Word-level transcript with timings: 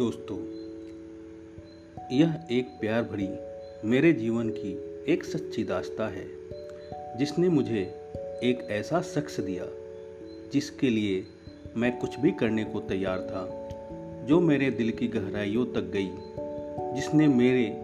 दोस्तों, 0.00 0.38
यह 2.12 2.42
एक 2.50 2.66
प्यार 2.80 3.02
भरी, 3.02 3.28
मेरे 3.88 4.12
जीवन 4.12 4.50
की 4.50 4.72
एक 5.12 5.24
सच्ची 5.24 5.64
दास्ता 5.64 6.08
है, 6.08 6.26
जिसने 7.18 7.48
मुझे 7.48 7.94
एक 8.42 8.68
ऐसा 8.70 9.00
शख्स 9.02 9.40
दिया, 9.40 9.64
जिसके 10.52 10.90
लिए 10.90 11.24
मैं 11.76 11.98
कुछ 11.98 12.20
भी 12.20 12.32
करने 12.32 12.64
को 12.64 12.80
तैयार 12.80 13.18
था, 13.18 13.68
जो 14.26 14.40
मेरे 14.40 14.70
दिल 14.70 14.90
की 14.90 15.08
गहराइयों 15.08 15.66
तक 15.66 15.80
गई, 15.80 16.10
जिसने 16.94 17.28
मेरे 17.28 17.76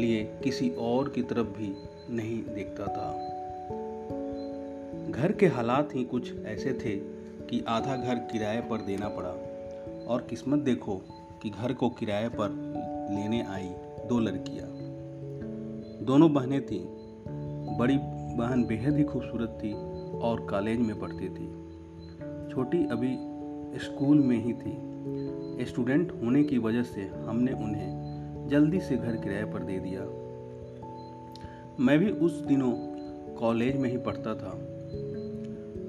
लिए 0.00 0.24
किसी 0.44 0.70
और 0.70 1.08
की 1.08 1.22
तरफ़ 1.22 1.46
भी 1.46 1.74
नहीं 2.10 2.54
देखता 2.54 2.84
था। 2.84 3.12
घर 5.10 5.32
के 5.32 5.46
हालात 5.46 5.94
ही 5.94 6.04
कुछ 6.04 6.32
ऐसे 6.44 6.72
थे 6.72 6.96
कि 7.46 7.64
आधा 7.68 7.96
घर 7.96 8.14
किराए 8.14 8.60
पर 8.60 8.78
देना 8.78 9.08
पड़ा। 9.08 9.55
और 10.06 10.26
किस्मत 10.30 10.58
देखो 10.58 11.02
कि 11.42 11.50
घर 11.50 11.72
को 11.72 11.88
किराए 11.88 12.28
पर 12.28 12.48
लेने 13.10 13.42
आई 13.42 13.68
दो 14.08 14.18
लड़कियाँ। 14.18 14.68
दोनों 16.04 16.34
बहनें 16.34 16.66
थीं। 16.66 16.86
बड़ी 17.78 17.98
बहन 18.36 18.64
बेहद 18.64 18.96
ही 18.96 19.04
खूबसूरत 19.04 19.58
थी 19.64 19.72
और 20.18 20.46
कॉलेज 20.50 20.78
में 20.78 21.00
पढ़ती 21.00 21.28
थी। 21.28 21.66
छोटी 22.54 22.86
अभी 22.86 23.16
स्कूल 23.78 24.18
में 24.18 24.44
ही 24.44 24.52
थी। 24.52 24.86
स्टूडेंट 25.64 26.12
होने 26.12 26.44
की 26.44 26.58
वजह 26.58 26.82
से 26.82 27.02
हमने 27.02 27.52
उन्हें 27.52 28.06
जल्दी 28.48 28.80
से 28.80 28.96
घर 28.96 29.16
किराए 29.16 29.44
पर 29.44 29.62
दे 29.62 29.78
दिया। 29.78 30.00
मैं 31.80 31.98
भी 31.98 32.10
उस 32.10 32.40
दिनों 32.40 32.72
कॉलेज 33.34 33.76
में 33.76 33.90
ही 33.90 33.98
पढ़ता 33.98 34.34
था। 34.34 34.52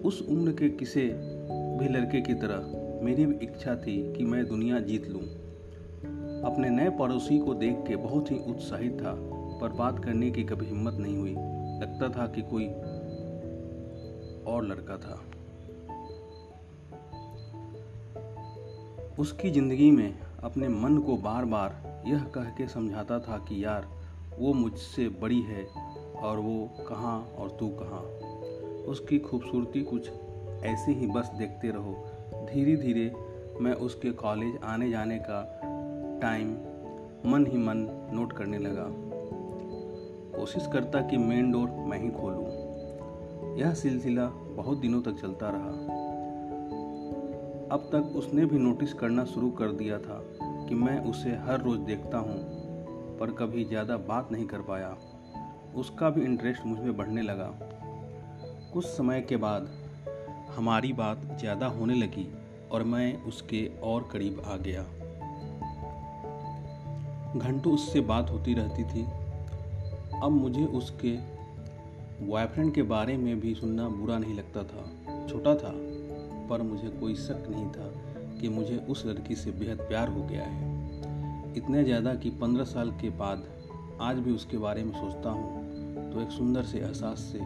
उस 0.05 0.27
उम्र 0.29 0.52
के 0.52 0.70
किसी 0.70 1.02
भी 1.52 1.90
लड़के 1.90 2.21
की 2.21 2.34
तरह 2.34 2.87
मेरी 3.01 3.26
भी 3.26 3.45
इच्छा 3.45 3.76
थी 3.76 4.13
कि 4.13 4.23
मैं 4.23 4.48
दुनिया 4.48 4.79
जीत 4.79 5.07
लूँ। 5.07 5.21
अपने 6.43 6.70
नए 6.70 6.90
पड़ोसी 6.90 7.40
को 7.40 7.53
देख 7.53 7.77
के 7.87 7.95
बहुत 7.95 8.31
ही 8.31 8.37
उत्साहित 8.37 9.01
था, 9.01 9.15
पर 9.62 9.70
बात 9.70 10.05
करने 10.05 10.31
की 10.31 10.43
कभी 10.43 10.65
हिम्मत 10.65 10.93
नहीं 10.93 11.18
हुई। 11.18 11.35
लगता 11.81 12.09
था 12.09 12.27
कि 12.27 12.41
कोई 12.41 12.68
और 14.53 14.65
लड़का 14.65 14.98
था। 14.98 15.23
उसकी 19.20 19.49
ज़िंदगी 19.49 19.91
में 19.91 20.20
अपने 20.43 20.68
मन 20.68 20.98
को 20.98 21.18
बार 21.18 21.45
बार 21.45 22.03
यह 22.07 22.23
कह 22.23 22.43
के 22.43 22.68
समझाता 22.68 23.20
था 23.20 23.37
कि 23.37 23.65
यार, 23.65 23.87
वो 24.40 24.53
मुझसे 24.53 25.09
बड़ी 25.09 25.41
है, 25.41 25.68
और 26.15 26.40
वो 26.40 26.70
कहाँ 26.87 27.21
और 27.21 27.57
तू 27.59 27.70
कहाँ? 27.70 28.01
उसकी 28.87 29.20
खूबसूरती 29.20 29.81
कुछ 29.84 30.09
ऐसे 30.63 30.91
ही 30.91 31.07
बस 31.07 31.31
देखते 31.37 31.70
रहो 31.70 32.07
धीरे 32.36 32.76
धीरे 32.76 33.12
मैं 33.62 33.74
उसके 33.74 34.12
कॉलेज 34.12 34.60
आने 34.64 34.90
जाने 34.90 35.20
का 35.20 35.60
टाइम 36.22 36.50
मन 37.32 37.46
ही 37.48 37.58
मन 37.58 38.10
नोट 38.14 38.34
करने 38.34 38.58
लगा। 38.58 38.86
कोशिश 40.38 40.68
करता 40.74 41.02
कि 41.02 41.18
मेन 41.18 41.52
डोर 41.52 41.70
मैं 41.70 42.00
ही 42.00 42.10
खोलूं। 42.10 43.58
यह 43.58 43.74
सिलसिला 43.74 44.26
बहुत 44.28 44.78
दिनों 44.78 45.02
तक 45.02 45.12
चलता 45.12 45.50
रहा। 45.50 45.70
अब 47.72 47.90
तक 47.94 48.16
उसने 48.16 48.46
भी 48.46 48.60
नोटिस 48.60 48.94
करना 48.94 49.26
शुरू 49.26 49.52
कर 49.52 49.72
दिया 49.72 49.98
था 49.98 50.24
कि 50.70 50.76
मैं 50.76 51.00
उसे 51.00 51.30
हर 51.30 51.62
रोज़ 51.62 51.80
देखता 51.80 52.18
हूँ, 52.18 52.40
पर 53.18 53.32
कभी 53.32 53.66
ज़्यादा 53.66 53.98
बात 53.98 54.32
नहीं 54.32 54.46
कर 54.46 54.62
पाया। 54.62 54.98
उसका 55.76 56.10
भी 56.10 56.22
इंटरेस्ट 56.22 56.66
मुझमें 56.66 56.98
बढ़ने 56.98 57.22
लगा। 57.22 57.60
कुछ 58.74 58.86
समय 58.86 59.22
के 59.22 59.38
बाद 59.38 59.70
हमारी 60.58 60.91
बात 60.94 61.22
ज़्यादा 61.40 61.68
होने 61.68 61.96
लगी 61.96 62.27
और 62.72 62.84
मैं 62.84 63.24
उसके 63.24 63.66
और 63.84 64.08
करीब 64.12 64.41
आ 64.46 64.56
गया। 64.58 64.81
घंटों 67.38 67.74
उससे 67.74 68.02
बात 68.02 68.30
होती 68.30 68.54
रहती 68.54 68.84
थी। 68.84 69.04
अब 70.24 70.31
मुझे 70.31 70.64
उसके 70.76 71.12
बॉयफ्रेंड 72.22 72.74
के 72.74 72.81
बारे 72.84 73.18
में 73.18 73.40
भी 73.40 73.54
सुनना 73.56 73.88
बुरा 73.90 74.18
नहीं 74.18 74.34
लगता 74.34 74.64
था। 74.64 74.86
छोटा 75.28 75.54
था, 75.56 75.72
पर 76.50 76.62
मुझे 76.62 76.90
कोई 76.90 77.16
शक 77.18 77.46
नहीं 77.50 77.68
था 77.70 77.92
कि 78.42 78.50
मुझे 78.50 78.78
उस 78.90 79.06
लड़की 79.06 79.36
से 79.36 79.52
बेहद 79.52 79.81
प्यार 79.81 80.10
हो 80.10 80.24
गया 80.24 80.44
है। 80.44 81.56
इतने 81.58 81.84
ज़्यादा 81.84 82.16
कि 82.16 82.30
पंद्रह 82.42 82.64
साल 82.64 82.92
के 82.92 83.10
बाद 83.20 83.46
आज 84.02 84.18
भी 84.18 84.31
उसके 84.31 84.58
बारे 84.58 84.84
में 84.84 84.92
सोचता 84.94 85.30
हूँ 85.30 86.12
तो 86.12 86.22
एक 86.22 86.31
सुंदर 86.31 86.64
से 86.64 86.80
एहसास 86.80 87.31
से 87.31 87.40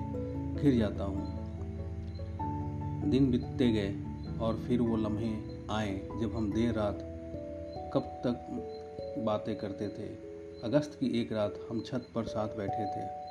घिर 0.62 0.78
जाता 0.80 1.04
हूँ। 1.04 1.41
दिन 3.06 3.32
बीतते 3.32 3.72
गए 3.72 3.96
और 4.42 4.56
फिर 4.56 4.82
वो 4.82 4.98
लम्हे 4.98 5.34
आए 5.72 6.02
जब 6.22 6.36
हम 6.36 6.52
देर 6.54 6.74
रात 6.74 7.00
कब 7.94 8.02
तक 8.02 8.36
बातें 9.26 9.56
करते 9.56 9.88
थे। 9.88 10.08
अगस्त 10.64 10.98
की 11.00 11.22
एक 11.22 11.34
रात 11.34 11.60
हम 11.70 11.82
छत 11.82 12.06
पर 12.16 12.24
साथ 12.24 12.48
बैठे 12.48 12.86
थे। 12.86 13.22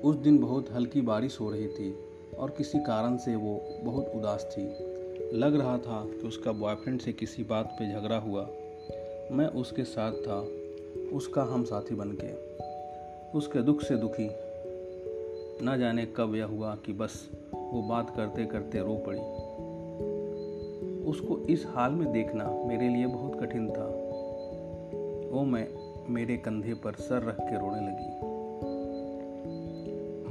उस 0.00 0.16
दिन 0.16 0.38
बहुत 0.38 0.72
हल्की 0.72 1.00
बारिश 1.00 1.40
हो 1.40 1.50
रही 1.50 1.68
थी 1.68 1.94
और 2.38 2.50
किसी 2.50 2.78
कारण 2.78 3.16
से 3.16 3.36
वो 3.36 3.80
बहुत 3.82 4.12
उदास 4.14 4.48
थी। 4.52 4.94
लग 5.36 5.54
रहा 5.54 5.78
था 5.78 6.04
कि 6.06 6.28
उसका 6.28 6.52
बॉयफ्रेंड 6.52 7.00
से 7.00 7.12
किसी 7.12 7.44
बात 7.44 7.66
पे 7.66 7.92
झगड़ा 7.92 8.16
हुआ। 8.16 8.42
मैं 9.32 9.46
उसके 9.46 9.84
साथ 9.84 10.12
था, 10.12 10.40
उसका 11.16 11.42
हम 11.42 11.64
साथी 11.64 11.94
बन 11.94 12.10
के 12.10 12.54
उसके 13.38 13.62
दुख 13.62 13.82
से 13.82 13.96
दुखी। 13.96 14.30
न 15.66 15.76
जाने 15.78 16.06
कब 16.06 16.34
यह 16.34 16.44
हुआ 16.44 16.74
कि 16.74 16.92
बस 16.92 17.30
वो 17.74 17.82
बात 17.82 18.10
करते 18.10 18.46
करते 18.46 18.78
रो 18.78 19.02
पड़ी। 19.06 19.20
उसको 21.10 21.38
इस 21.38 21.66
हाल 21.66 21.92
में 21.92 22.12
देखना 22.12 22.50
मेरे 22.50 22.88
लिए 22.88 23.06
बहुत 23.06 23.40
कठिन 23.40 23.70
था। 23.70 23.86
वो 25.36 25.44
मैं 25.44 25.68
मेरे 26.08 26.36
कंधे 26.36 26.74
पर 26.74 26.92
सर 26.92 27.22
रख 27.22 27.36
के 27.40 27.58
रोने 27.58 27.80
लगी। 27.80 28.34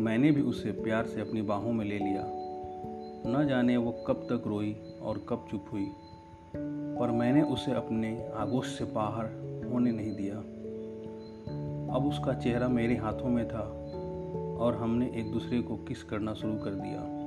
मैंने 0.03 0.31
भी 0.31 0.41
उसे 0.41 0.71
प्यार 0.71 1.05
से 1.05 1.21
अपनी 1.21 1.41
बाहों 1.41 1.73
में 1.73 1.85
ले 1.85 1.97
लिया। 1.97 2.23
न 3.27 3.45
जाने 3.49 3.77
वो 3.77 3.91
कब 3.91 4.13
तक 4.13 4.47
रोई 4.47 4.81
और 5.01 5.25
कब 5.29 5.45
चुप 5.51 5.65
हुई, 5.73 5.91
पर 6.99 7.11
मैंने 7.11 7.41
उसे 7.41 7.71
अपने 7.71 8.29
आगोश 8.35 8.77
से 8.77 8.85
बाहर 8.85 9.25
होने 9.71 9.91
नहीं 9.91 10.15
दिया। 10.15 10.35
अब 11.95 12.05
उसका 12.05 12.33
चेहरा 12.33 12.67
मेरे 12.67 12.95
हाथों 12.95 13.29
में 13.29 13.47
था 13.47 13.79
और 14.65 14.75
हमने 14.75 15.05
एक 15.15 15.31
दूसरे 15.31 15.61
को 15.61 15.75
किस 15.75 16.03
करना 16.03 16.33
शुरू 16.33 16.53
कर 16.53 16.71
दिया। 16.71 17.22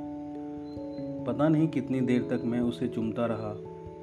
पता 1.27 1.49
नहीं 1.49 1.69
कितनी 1.69 2.01
देर 2.01 2.23
तक 2.23 2.43
मैं 2.45 2.61
उसे 2.61 2.89
चुमता 2.89 3.27
रहा 3.27 3.49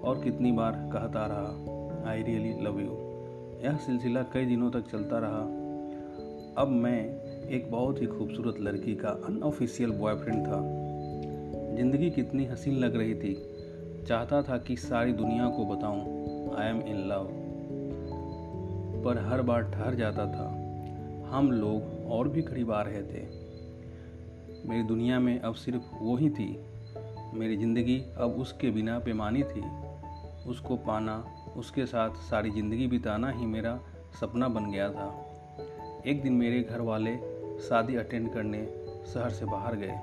और 0.09 0.21
कितनी 0.23 0.51
बार 0.51 0.71
कहता 0.93 1.25
रहा 1.25 2.11
आई 2.11 2.23
रियली 2.23 2.49
लव 2.61 2.79
यू 2.79 2.97
यह 3.63 3.77
सिलसिला 3.77 4.21
कई 4.23 4.45
दिनों 4.45 4.71
तक 4.71 4.89
चलता 4.91 5.19
रहा। 5.19 5.41
अब 6.61 6.67
मैं 6.67 6.99
एक 7.49 7.71
बहुत 7.71 8.01
ही 8.01 8.05
खूबसूरत 8.05 8.55
लड़की 8.59 8.95
का 8.95 9.09
अनऑफिशियल 9.09 9.91
बॉयफ्रेंड 9.91 10.47
था। 10.47 10.59
ज़िंदगी 11.75 12.09
कितनी 12.09 12.45
हसीन 12.45 12.75
लग 12.75 12.95
रही 12.95 13.15
थी। 13.15 13.33
चाहता 14.07 14.41
था 14.41 14.57
कि 14.57 14.75
सारी 14.75 15.13
दुनिया 15.13 15.49
को 15.49 15.65
बताऊँ 15.65 15.99
आई 16.55 16.69
एम 16.69 16.81
इन 16.81 16.97
लव 17.07 17.29
पर 19.05 19.17
हर 19.17 19.41
बार 19.41 19.63
ठहर 19.63 19.95
जाता 19.95 20.25
था। 20.25 20.49
हम 21.29 21.51
लोग 21.51 22.11
और 22.11 22.27
भी 22.27 22.41
करीब 22.41 22.71
आ 22.71 22.81
रहे 22.81 23.01
थे। 23.01 23.25
मेरी 24.69 24.83
दुनिया 24.83 25.19
में 25.19 25.39
अब 25.39 25.53
सिर्फ़ 25.53 25.95
वो 26.01 26.15
ही 26.15 26.29
थी 26.29 26.65
मेरी 27.33 27.57
ज़िंदगी 27.57 27.97
अब 28.17 28.35
उसके 28.39 28.71
बिना 28.71 28.99
बेमानी 28.99 29.43
थी। 29.43 29.63
उसको 30.49 30.75
पाना, 30.75 31.23
उसके 31.57 31.85
साथ 31.85 32.15
सारी 32.29 32.51
ज़िंदगी 32.51 32.87
बिताना 32.87 33.29
ही 33.29 33.45
मेरा 33.45 33.79
सपना 34.21 34.47
बन 34.47 34.71
गया 34.71 34.89
था। 34.89 35.07
एक 36.05 36.21
दिन 36.23 36.33
मेरे 36.33 36.59
घर 36.61 36.81
वाले 36.81 37.15
शादी 37.59 37.95
अटेंड 37.95 38.33
करने 38.33 38.65
शहर 39.13 39.29
से 39.29 39.45
बाहर 39.45 39.75
गए। 39.75 39.95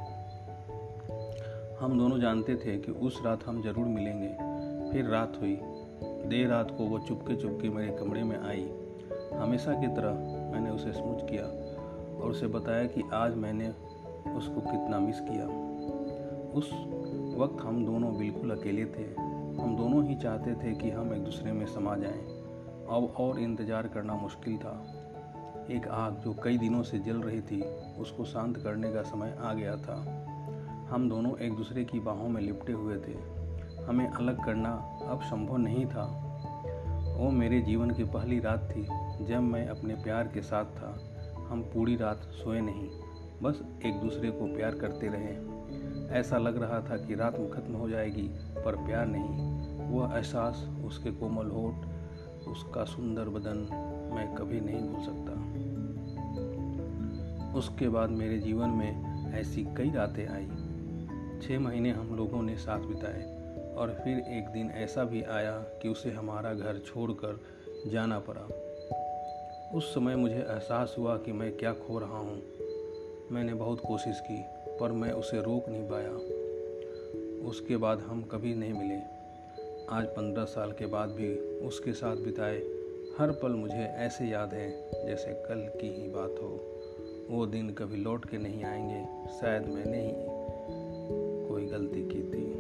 हम 1.80 1.98
दोनों 1.98 2.18
जानते 2.20 2.56
थे 2.56 2.76
कि 2.78 2.92
उस 2.92 3.22
रात 3.24 3.44
हम 3.46 3.62
ज़रूर 3.62 3.86
मिलेंगे। 3.86 4.28
फिर 4.92 5.04
रात 5.04 5.38
हुई। 5.40 5.58
देर 6.28 6.48
रात 6.48 6.70
को 6.70 6.84
वो 6.84 6.98
चुपके 6.98 7.36
चुपके 7.36 7.68
मेरे 7.68 7.92
कमरे 7.92 8.22
में 8.22 8.38
आई। 8.38 8.68
हमेशा 9.32 9.72
की 9.72 9.86
तरह 9.86 10.14
मैंने 10.52 10.70
उसे 10.70 10.92
स्मूच 10.92 11.22
किया 11.30 11.44
और 12.22 12.30
उसे 12.30 12.46
बताया 12.46 12.86
कि 12.86 13.02
आज 13.12 13.34
मैंने 13.34 13.68
उसको 14.32 14.60
कितना 14.60 14.98
मिस 14.98 15.20
किया। 15.20 15.46
उस 16.50 16.70
वक्त 17.40 17.62
हम 17.62 17.84
दोनों 17.86 18.18
बिल्कुल 18.18 18.50
अकेले 18.50 18.84
थे। 18.84 19.04
हम 19.62 19.76
दोनों 19.76 20.08
ही 20.08 20.14
चाहते 20.14 20.54
थे 20.54 20.74
कि 20.74 20.90
हम 20.90 21.14
एक 21.14 21.24
दूसरे 21.24 21.52
में 21.52 21.66
समा 21.66 21.96
जाएँ। 21.96 22.22
अब 22.90 23.14
और 23.20 23.38
इंतज़ार 23.38 23.86
करना 23.88 24.14
मुश्किल 24.14 24.56
था। 24.56 24.72
एक 25.70 25.88
आग 25.88 26.14
जो 26.14 26.34
कई 26.42 26.58
दिनों 26.58 26.82
से 26.82 26.98
जल 26.98 27.16
रही 27.16 27.40
थी, 27.40 27.62
उसको 27.98 28.24
शांत 28.24 28.56
करने 28.56 28.92
का 28.92 29.02
समय 29.02 29.36
आ 29.40 29.52
गया 29.52 29.76
था। 29.76 29.96
हम 30.90 31.08
दोनों 31.08 31.38
एक 31.38 31.54
दूसरे 31.54 31.84
की 31.84 32.00
बाहों 32.00 32.28
में 32.28 32.42
लिपटे 32.42 32.72
हुए 32.72 32.96
थे। 32.96 33.14
हमें 33.84 34.06
अलग 34.08 34.44
करना 34.44 34.72
अब 35.08 35.20
संभव 35.20 35.56
नहीं 35.56 35.86
था। 35.86 36.04
वो 37.18 37.30
मेरे 37.30 37.60
जीवन 37.60 37.90
की 37.90 38.04
पहली 38.04 38.40
रात 38.40 38.68
थी, 38.70 38.82
जब 39.24 39.40
मैं 39.40 39.66
अपने 39.68 39.94
प्यार 39.94 40.28
के 40.28 40.42
साथ 40.42 40.64
था। 40.64 40.98
हम 41.48 41.62
पूरी 41.62 41.96
रात 41.96 42.16
सोए 42.16 42.60
नहीं, 42.60 42.88
बस 43.42 43.62
एक 43.86 44.00
दूसरे 44.00 44.30
को 44.30 44.56
प्यार 44.56 44.74
करते 44.74 45.08
रहे। 45.08 45.59
ऐसा 46.10 46.38
लग 46.38 46.62
रहा 46.62 46.80
था 46.80 46.96
कि 46.96 47.14
रात 47.14 47.38
में 47.38 47.50
खत्म 47.50 47.74
हो 47.74 47.88
जाएगी, 47.88 48.28
पर 48.64 48.76
प्यार 48.76 49.06
नहीं। 49.06 49.60
वह 49.90 50.16
एहसास, 50.16 50.68
उसके 50.84 51.10
कोमल 51.10 51.46
होठ, 51.46 51.74
उसका 52.48 52.84
सुंदर 52.84 53.28
बदन 53.28 53.56
मैं 54.14 54.34
कभी 54.34 54.60
नहीं 54.60 54.80
भूल 54.80 55.02
सकता। 55.04 55.60
उसके 57.58 57.88
बाद 57.88 58.10
मेरे 58.10 58.38
जीवन 58.38 58.68
में 58.68 59.10
ऐसी 59.34 59.64
कई 59.76 59.90
रातें 59.90 60.28
आई। 60.28 60.48
छः 61.42 61.58
महीने 61.58 61.90
हम 61.90 62.16
लोगों 62.16 62.42
ने 62.42 62.56
साथ 62.56 62.78
बिताए, 62.78 63.22
और 63.74 64.00
फिर 64.04 64.18
एक 64.18 64.48
दिन 64.48 64.70
ऐसा 64.70 65.04
भी 65.04 65.22
आया 65.22 65.52
कि 65.52 65.88
उसे 65.88 66.10
हमारा 66.10 66.54
घर 66.54 66.78
छोड़कर 66.78 67.40
जाना 67.86 68.18
पड़ा। 68.18 68.48
उस 69.76 69.94
समय 69.94 70.16
मुझे 70.16 70.38
एहसास 70.38 70.94
हुआ 70.98 71.16
कि 71.16 71.32
मैं 71.32 71.56
क्या 71.56 71.72
खो 71.72 71.98
रहा 71.98 72.18
हूँ। 72.18 72.42
मैंने 73.32 73.54
बहुत 73.54 73.80
कोशिश 73.86 74.20
की 74.20 74.44
पर 74.80 74.92
मैं 74.92 75.12
उसे 75.12 75.42
रोक 75.42 75.68
नहीं 75.68 75.88
पाया। 75.88 76.12
उसके 77.48 77.76
बाद 77.76 77.98
हम 77.98 78.22
कभी 78.22 78.54
नहीं 78.54 78.72
मिले। 78.72 79.20
आज 79.88 80.06
पंद्रह 80.06 80.44
साल 80.44 80.72
के 80.72 80.86
बाद 80.86 81.08
भी 81.08 81.34
उसके 81.38 81.92
साथ 81.92 82.16
बिताए 82.16 82.58
हर 83.18 83.30
पल 83.42 83.52
मुझे 83.52 83.82
ऐसे 83.82 84.24
याद 84.24 84.54
है 84.54 84.90
जैसे 85.06 85.32
कल 85.32 85.78
की 85.80 86.02
ही 86.02 86.08
बात 86.08 86.30
हो। 86.30 86.80
वो 87.30 87.46
दिन 87.46 87.70
कभी 87.70 87.96
लौट 87.96 88.24
के 88.24 88.38
नहीं 88.38 88.64
आएँगे, 88.64 89.28
शायद 89.40 89.66
मैंने 89.66 90.06
ही 90.06 90.12
कोई 91.48 91.66
गलती 91.66 92.02
की 92.02 92.22
थी। 92.22 92.59